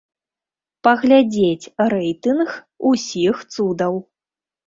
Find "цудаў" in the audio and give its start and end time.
3.57-3.93